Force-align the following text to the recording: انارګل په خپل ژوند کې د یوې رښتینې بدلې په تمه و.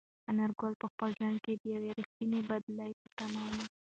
انارګل 0.29 0.73
په 0.81 0.85
خپل 0.91 1.09
ژوند 1.17 1.37
کې 1.45 1.53
د 1.61 1.63
یوې 1.75 1.91
رښتینې 1.99 2.41
بدلې 2.49 2.91
په 2.99 3.07
تمه 3.17 3.41
و. 3.53 3.57